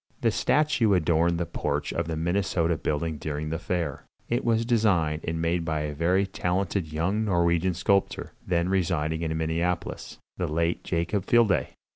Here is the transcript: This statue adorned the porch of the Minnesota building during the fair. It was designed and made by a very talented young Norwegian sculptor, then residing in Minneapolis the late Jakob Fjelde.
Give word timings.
This 0.21 0.35
statue 0.35 0.95
adorned 0.95 1.37
the 1.37 1.45
porch 1.45 1.93
of 1.93 2.07
the 2.07 2.15
Minnesota 2.15 2.75
building 2.75 3.19
during 3.19 3.51
the 3.51 3.59
fair. 3.59 4.07
It 4.29 4.43
was 4.43 4.65
designed 4.65 5.23
and 5.27 5.39
made 5.39 5.63
by 5.63 5.81
a 5.81 5.93
very 5.93 6.25
talented 6.25 6.91
young 6.91 7.23
Norwegian 7.23 7.75
sculptor, 7.75 8.33
then 8.43 8.67
residing 8.67 9.21
in 9.21 9.37
Minneapolis 9.37 10.17
the 10.37 10.47
late 10.47 10.83
Jakob 10.83 11.27
Fjelde. 11.27 11.67